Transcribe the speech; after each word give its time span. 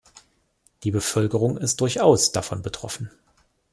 Die 0.83 0.89
Bevölkerung 0.89 1.57
ist 1.57 1.79
durchaus 1.79 2.31
davon 2.31 2.63
betroffen. 2.63 3.11